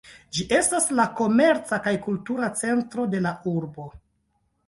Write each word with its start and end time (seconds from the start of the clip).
Ĝi 0.35 0.43
estas 0.59 0.87
la 0.99 1.03
komerca 1.19 1.79
kaj 1.87 1.93
kultura 2.07 2.49
centro 2.61 3.07
de 3.13 3.23
la 3.29 3.35
urbo. 3.55 3.87